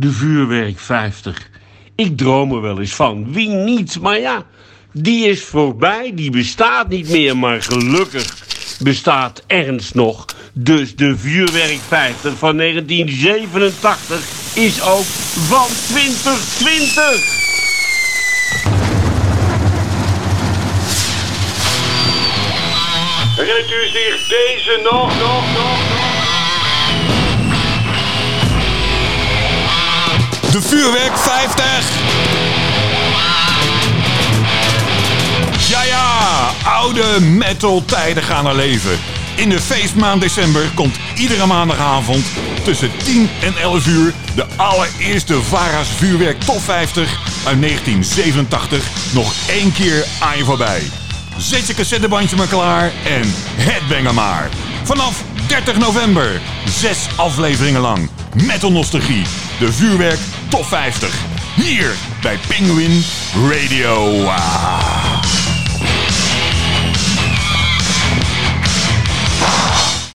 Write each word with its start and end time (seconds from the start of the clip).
de 0.00 0.12
vuurwerk 0.12 0.78
50. 0.78 1.48
Ik 1.94 2.16
droom 2.16 2.52
er 2.52 2.60
wel 2.60 2.80
eens 2.80 2.94
van, 2.94 3.32
wie 3.32 3.48
niet, 3.48 4.00
maar 4.00 4.18
ja, 4.18 4.46
die 4.92 5.28
is 5.28 5.44
voorbij, 5.44 6.12
die 6.14 6.30
bestaat 6.30 6.88
niet 6.88 7.08
meer, 7.10 7.36
maar 7.36 7.62
gelukkig 7.62 8.46
bestaat 8.78 9.42
Ernst 9.46 9.94
nog. 9.94 10.24
Dus 10.52 10.96
de 10.96 11.18
vuurwerk 11.18 11.78
50 11.88 12.38
van 12.38 12.56
1987 12.56 14.28
is 14.54 14.82
ook 14.82 15.04
van 15.48 15.66
2020. 15.88 17.48
Herinnert 23.36 23.70
u 23.70 23.88
zich 23.88 24.28
deze 24.28 24.80
nog, 24.82 25.18
nog, 25.18 25.52
nog, 25.54 25.88
nog? 25.88 26.09
De 30.60 30.68
vuurwerk 30.68 31.18
50! 31.18 31.90
Ja, 35.68 35.82
ja, 35.82 36.50
oude 36.64 37.20
metal 37.20 37.84
tijden 37.84 38.22
gaan 38.22 38.46
er 38.46 38.54
leven. 38.54 38.98
In 39.34 39.48
de 39.48 39.60
feestmaand 39.60 40.20
december 40.20 40.70
komt 40.74 40.96
iedere 41.14 41.46
maandagavond 41.46 42.24
tussen 42.62 42.90
10 43.04 43.30
en 43.42 43.56
11 43.56 43.86
uur 43.86 44.14
de 44.34 44.46
allereerste 44.56 45.42
Vara's 45.42 45.88
vuurwerk 45.96 46.40
top 46.40 46.60
50 46.60 47.04
uit 47.44 47.60
1987 47.60 48.84
nog 49.12 49.32
één 49.48 49.72
keer 49.72 50.06
aan 50.20 50.36
je 50.36 50.44
voorbij. 50.44 50.82
Zet 51.36 51.66
je 51.66 51.74
cassettebandje 51.74 52.36
maar 52.36 52.46
klaar 52.46 52.92
en 53.04 53.34
headbanger 53.56 54.14
maar. 54.14 54.48
Vanaf 54.82 55.22
30 55.46 55.78
november, 55.78 56.40
zes 56.80 57.08
afleveringen 57.16 57.80
lang. 57.80 58.10
Metal 58.34 58.72
Nostalgie, 58.72 59.24
de 59.58 59.72
vuurwerk 59.72 60.18
top 60.50 60.64
50. 60.64 61.24
Hier 61.54 61.94
bij 62.22 62.38
Penguin 62.48 63.04
Radio. 63.50 64.79